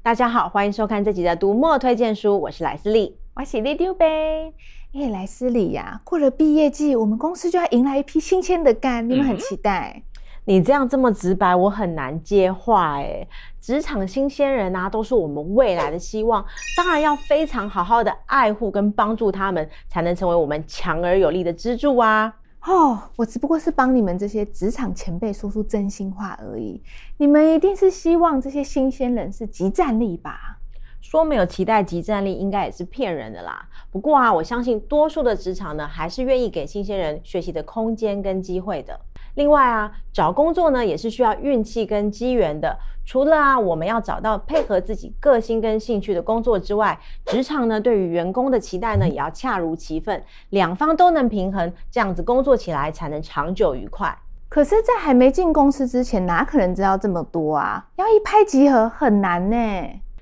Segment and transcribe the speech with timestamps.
[0.00, 4.54] 大家好，欢迎收看这集的读墨推荐书，我是莱斯利，我是李丢呗。
[4.94, 10.02] 哎，莱斯利呀，过了毕业季，我们公司就要迎来一批新鲜的干，你们很期待？
[10.46, 13.26] 你这样这么直白，我很难接话哎。
[13.60, 16.42] 职场新鲜人啊，都是我们未来的希望，
[16.74, 22.32] 当然要非常好好的爱护跟帮助他们，才能成为我们强而有力的支柱啊。
[22.64, 26.82] 哦，我只不过是帮你们这些职场前辈说出真心话而已。
[27.16, 30.58] 你们一定是希望这些新鲜人是即战力吧？
[31.00, 33.66] 说没有期待即战力，应该也是骗人的啦。
[33.90, 39.00] 不过啊，我相信多数的职场呢，还是愿意给新鲜人学习的空间跟机会的。
[39.36, 42.76] 另外啊，找工作呢也是需要运气跟机缘的。
[43.08, 54.14] 除了啊，我们要找到配合自己个性跟兴趣的工作之外，职场呢对于员工的期待呢也要恰如其分，两方都能平衡，这样子工作起来才能长久愉快。
[54.50, 57.86] 可是，在还没进公司之前，哪可能知道这么多啊？
[57.96, 59.56] 要一拍即合很难呢。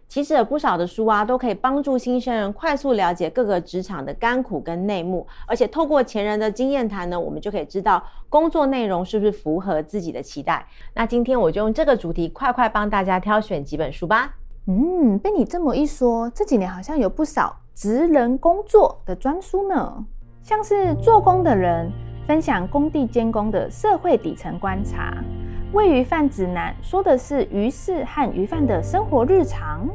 [0.09, 10.65] 其实有不少的书啊，都可以帮助新生人快速了解各个职场的甘苦跟内幕，而且透过前人的经验谈呢，我们就可以知道工作内容是不是符合自己的期待。
[10.95, 14.35] 那今天我就用这个主题，快快帮大家挑选几本书吧。
[14.67, 20.05] 嗯，被你这么一说，这几年好像有不少职人工作的专书呢，
[20.43, 21.91] 像是做工的人
[22.27, 25.13] 分享工地监工的社会底层观察。
[25.77, 29.87] 《喂鱼饭指南》说的是鱼市和鱼贩的生活日常，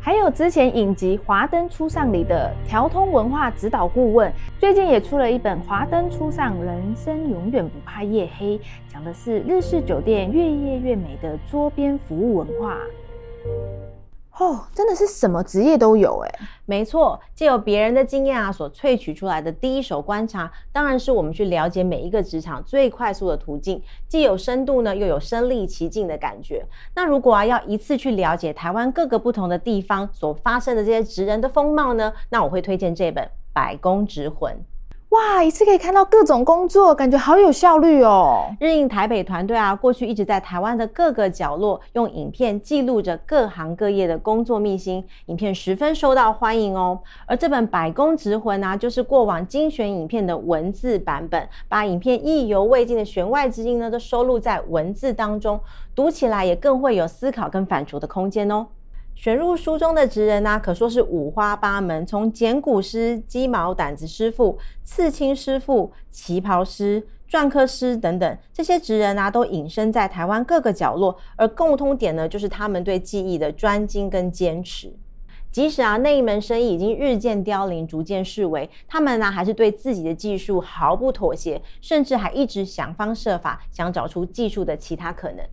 [0.00, 8.58] 还有之前影集《华灯初上》里的条通文化指导顾问，最近也出了一本《华灯初上》，人生永远不怕夜黑，
[8.90, 12.78] 讲的是日式酒店越夜越美的桌边服务文化。
[14.38, 16.34] 哦，真的是什么职业都有诶。
[16.64, 26.64] 没错，借由别人的经验啊，所萃取出来的第一手观察，当然是我们去了解每一个职场最快速的途径，既有深度呢，又有身历其境的感觉。
[26.94, 34.54] 那如果啊，要一次去了解台湾各个不同的地方所发生的这些职人的风貌呢，那我会推荐这本《百工职魂》。
[35.10, 38.44] 哇，一次可以看到各种工作，感觉好有效率哦！
[38.60, 47.00] 日映台北团队啊，过去一直在台湾的各个角落用影片记录着各行各业的工作秘辛，影片十分受到欢迎哦。
[47.24, 55.58] 而这本《百工职魂》啊，就是过往精选影片的文字版本，把影片意犹未尽的弦外之音呢，都收录在文字当中，
[55.94, 58.66] 读起来也更会有思考跟反刍的空间哦。
[59.18, 74.94] 选入书中的职人啊，可说是五花八门，从剪骨师、鸡毛掸子师傅、刺青师傅、旗袍师、篆刻师等等，这些职人啊，都隐身在台湾各个角落，而共通点呢，就是他们对技艺的专精跟坚持。
[75.50, 85.44] 即使啊，那一门生意已经日渐凋零，逐渐式微，他们呢、啊，还是对自己的技术毫不妥协，甚至还一直想方设法想找出技术的其他可能。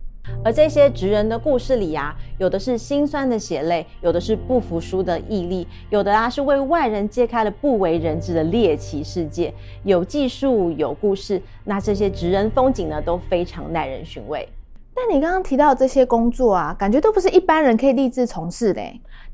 [0.44, 9.52] 而这些职人的故事里啊，有的是心酸的血泪，有的是不服输的毅力，有的啊是为外人揭开了不为人知的猎奇世界。
[9.84, 14.48] 有技术，有故事，那这些职人风景呢，都非常耐人寻味。
[14.94, 18.80] 但你刚刚提到的这些工作啊，感觉都不是一般人可以立志从事的。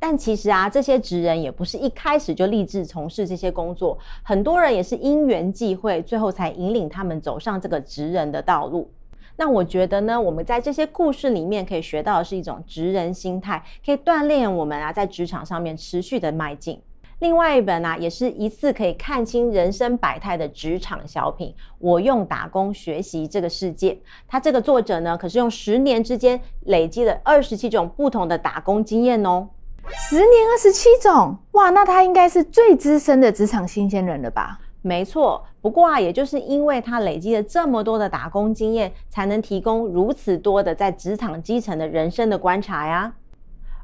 [0.00, 8.90] 但其实啊，这些职人也不是一开始就立志从事这些工作，很多人也是因缘际会，最后才引领他们走上这个职人的道路。
[9.36, 16.80] 那我觉得呢，我们在这些故事里面可以学到的是一种职人心态，可以锻炼我们啊在职场上面持续的迈进。
[17.18, 23.96] 另外一本啊，也是一次可以看清人生百态的职场小品，我用打工学习这个世界。
[24.26, 29.48] 它这个作者呢，可是用十年之间累积了二十七种不同的打工经验哦。
[29.88, 34.58] 十年二十七种，哇，那他应该是最资深的职场新鲜人了吧？
[34.80, 43.14] 没错，不过啊，也就是因为他累积了这么多的打工经验，才能提供如此多的在职场基层的人生的观察呀。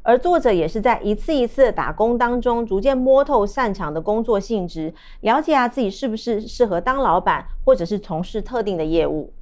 [0.03, 9.33] 而作者也是在一次一次的打工当中，逐渐摸透擅长的工作性质，了解啊自己是不是适合当老板，或者是从事特定的业务。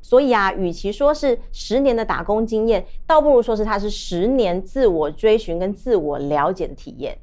[0.00, 7.16] 所以啊，与其说是十年的打工经验，倒不如说是他是十年自我追寻跟自我了解的体验。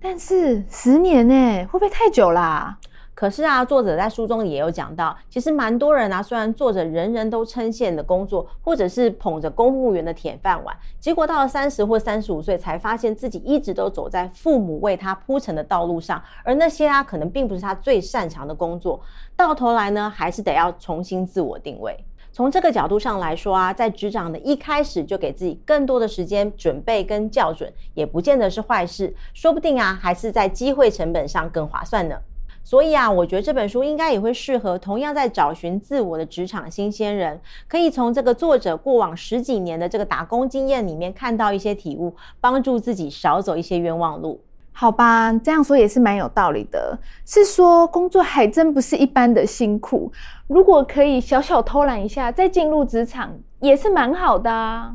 [0.00, 2.78] 但是十年呢，会不会太久啦？
[3.16, 19.00] 可是啊，作者在书中也有讲到，其实蛮多人啊，虽然做着人人都称羡的工作，或者是捧着公务员的铁饭碗，结果到了三十或三十五岁，才发现自己一直都走在父母为他铺成的道路上，而那些啊，可能并不是他最擅长的工作，
[19.34, 21.96] 到头来呢，还是得要重新自我定位。
[22.32, 32.18] 从这个角度上来说啊，在职场的一开始就给自己更多的时间准备跟校准，也不见得是坏事，说不定啊，还是在机会成本上更划算呢。
[32.66, 44.40] 所以啊，我觉得这本书应该也会适合同样在找寻自我的职场新鲜人，可以从这个作者过往十几年的这个打工经验里面看到一些体悟，帮助自己少走一些冤枉路。
[44.72, 46.98] 好吧，这样说也是蛮有道理的。
[47.24, 50.10] 是说工作还真不是一般的辛苦，
[50.48, 54.92] 如果可以小小偷懒一下再进入职场，也是蛮好的啊。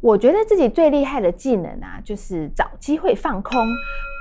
[0.00, 3.66] 我觉得自己最厉害的技能啊，就是找机会放空，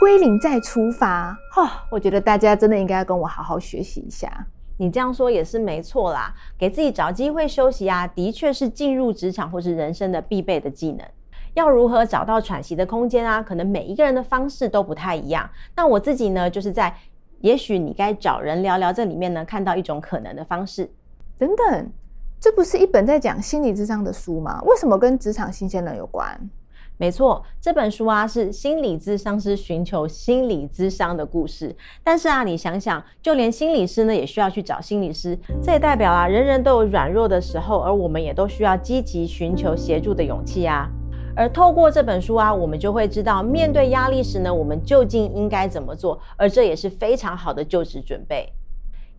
[0.01, 1.33] 归零再出发。
[1.53, 4.45] 哈、哦，我觉得大家真的应该要跟我好好学习一下。
[4.75, 11.05] 你这样说也是没错啦，给自己找机会休息啊，的确是进入职场或是人生的必备的技能。
[11.53, 13.41] 要如何找到喘息的空间啊？
[13.41, 15.49] 可能每一个人的方式都不太一样。
[15.75, 16.93] 那我自己呢，就是在
[17.39, 20.91] 也许你该找人聊聊这里面呢，看到一种可能的方式。
[21.37, 21.91] 等等。
[22.39, 24.61] 这不是一本在讲心理智商的书吗？
[24.63, 26.49] 为什么跟职场新鲜人有关？
[26.95, 31.75] 没错，这本书啊是心理咨商师寻求心理咨商的故事。
[32.01, 40.89] 但是啊，你想想，就连心理师呢也需要去找心理师，这也代表啊，人人都有软弱的时候，而我们也都需要积极寻求协助的勇气啊。
[41.35, 48.51] 而透过这本书啊，我们就会知道面对压力时呢，我们究竟应该怎么做，而这也是非常好的就职准备。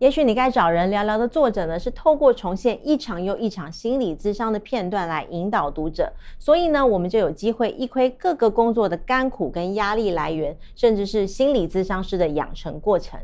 [0.01, 13.19] 也许你该找人聊聊的作者呢，是透过重现一场又一场心理咨商的片段来引导读者，所以呢，我们就有机会一窥各个工作的甘苦跟压力来源，甚至是心理咨商师的养成过程。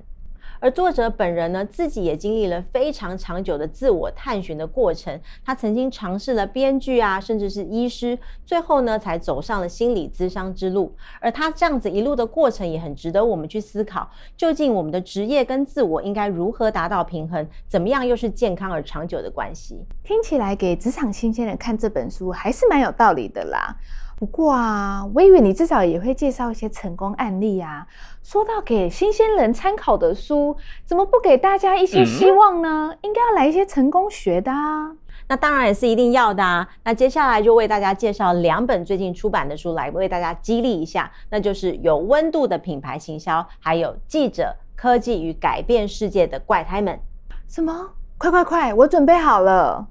[0.59, 5.19] 而作者本人呢，自己也经历了非常长久的自我探寻的过程。
[5.45, 10.95] 他曾经尝试了编剧啊，甚至是医师，最后呢，才走上了心理咨商之路。
[11.19, 17.48] 而他这样子一路的过程，也很值得我们去思考：究竟我们的职业跟自我应该如何达到平衡？
[17.68, 19.86] 怎么样又是健康而长久的关系？
[20.03, 23.75] 听起来给职场新鲜人看这本书，还是蛮有道理的啦。
[24.19, 27.86] 不过啊，我以为你至少也会介绍一些成功案例啊。
[28.24, 32.90] 说到给新鲜人参考的书，怎么不给大家一些希望呢？
[32.92, 34.92] 嗯、应该要来一些成功学的啊。
[35.28, 36.68] 那当然也是一定要的啊。
[36.84, 41.12] 那接下来就为大家介绍两本最近出版的书，来为大家激励一下。
[41.30, 47.00] 那就是有温度的品牌行销，还有记者科技与改变世界的怪胎们。
[47.48, 47.92] 什么？
[48.18, 48.74] 快快快！
[48.74, 49.88] 我准备好了。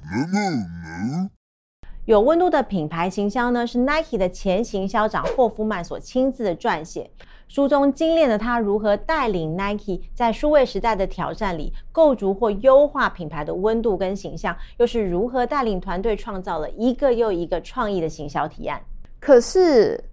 [2.06, 7.10] 有温度的品牌行销呢，是 Nike 的前行销长霍夫曼所亲自的撰写。
[7.48, 18.80] 书中精炼了他如何带领 Nike 在数位时代的挑战里构筑或优化品牌的温度跟形象，又是如何带领团队创造了一个又一个创意的行销提案。
[19.18, 20.04] 可是，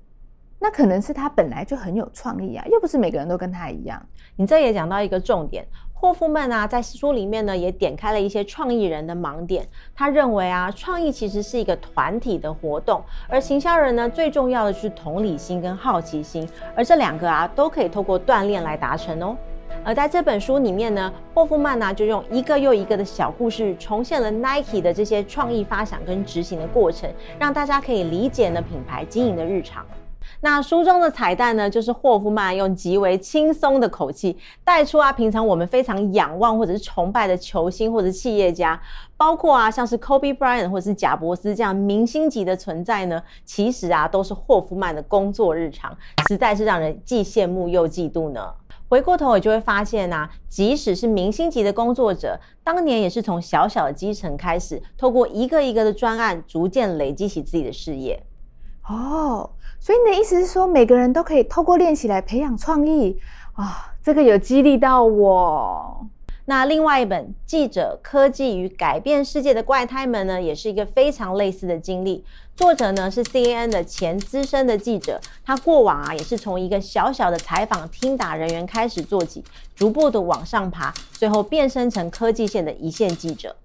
[0.63, 4.01] 那可能是他本来就很有创意啊，又不是每个人都跟他一样。
[4.37, 5.67] 你这也讲到一个重点。
[5.93, 9.67] 霍夫曼啊，在书里面呢，也点开了一些创意人的盲点。
[9.93, 19.35] 他认为啊，创意其实是一个团体的活动，而行销人呢，最重要的是同理心跟好奇心，而这两个啊，都可以透过锻炼来达成哦。
[19.83, 29.85] 而在这本书里面呢，霍夫曼呢、啊，就用一个又一个的小故事，重现了 Nike 的这些创意发想跟执行的过程，让大家可以理解呢品牌经营的日常。
[30.41, 38.81] 那书中的彩蛋呢，就是霍夫曼用极为轻松的口气带出啊，平常我们非常仰望或者是崇拜的球星或者企业家，
[39.17, 45.97] 包括啊像是 Kobe Bryant 或者是贾伯斯这样明星级的存在呢，其实啊都是霍夫曼的工作日常，
[46.27, 48.53] 实在是让人既羡慕又嫉妒呢。
[48.89, 58.21] 回过头我就会发现啊，即使是明星级的工作者，当年也是从小小的基层开始，透过一个一个的专案，逐渐累积起自己的事业。
[58.87, 59.49] 哦。
[59.79, 63.19] 所以你的意思是说，每个人都可以透过练习来培养创意
[63.53, 63.69] 啊、哦？
[64.01, 66.07] 这个有激励到我。
[66.45, 72.23] 那另外一本《记者科技与改变世界的怪胎们》呢，也是一个非常类似的经历。
[72.55, 83.55] 作者呢是 CNN 的前资深的记者，他过往啊也是从一个小小的采访听打人员开始做起，逐步的往上爬，最后变身成科技线的一线记者。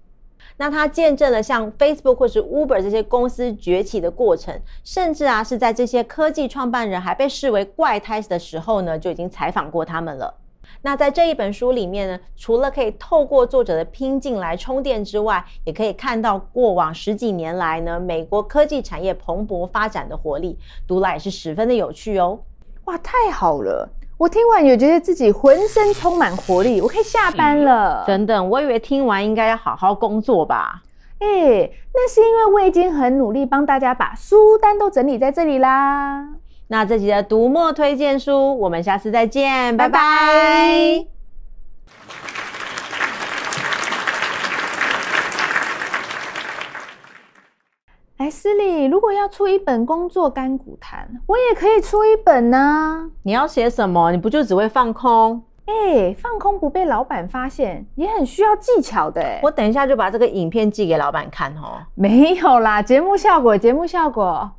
[0.59, 10.35] 那他见证了像 Facebook 或是 Uber 这些公司崛起的过程，甚至啊是在这些科技创办人还被视为怪胎的时候呢，就已经采访过他们了。
[10.81, 22.37] 那在这一本书里面呢，除了可以透过作者的拼劲来充电之外，也可以看到过往十几年来呢，美国科技产业蓬勃发展的活力，读来也是十分的有趣哦。
[22.83, 23.89] 哇，太好了！
[24.19, 28.03] 我听完也觉得自己浑身充满活力，我可以下班了。
[28.05, 30.83] 等等，我以为听完应该要好好工作吧？
[31.19, 36.27] 哎、欸，那是因为我已经很努力帮大家把书单都整理在这里啦。
[36.67, 39.97] 那这集的读墨推荐书，我们下次再见，拜拜。
[39.97, 41.18] 拜拜。
[48.19, 53.09] 哎，思丽，如果要出一本工作甘苦谈，我也可以出一本呐、啊。
[53.23, 54.11] 你要写什么？
[54.11, 55.41] 你不就只会放空？
[55.63, 59.23] 哎，放空不被老板发现，也很需要技巧的。
[59.41, 61.79] 我等一下就把这个影片寄给老板看哦。
[61.95, 64.51] 没有啦，节目效果，节目效果。